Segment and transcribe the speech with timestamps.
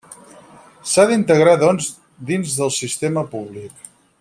[0.91, 1.91] S'ha d'integrar doncs
[2.31, 3.87] dins del sistema públic.